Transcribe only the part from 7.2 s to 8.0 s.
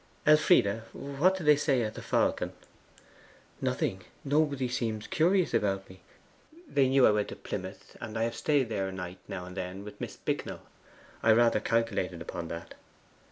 to Plymouth,